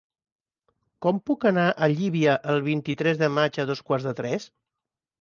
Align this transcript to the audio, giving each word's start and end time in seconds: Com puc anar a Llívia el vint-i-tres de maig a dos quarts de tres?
Com 1.07 1.19
puc 1.31 1.45
anar 1.51 1.67
a 1.69 1.91
Llívia 1.95 2.35
el 2.57 2.65
vint-i-tres 2.71 3.23
de 3.23 3.33
maig 3.39 3.63
a 3.67 3.71
dos 3.75 3.89
quarts 3.91 4.11
de 4.13 4.19
tres? 4.25 4.53